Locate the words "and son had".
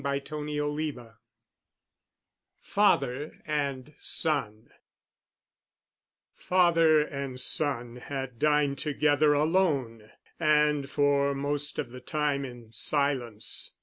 7.01-8.39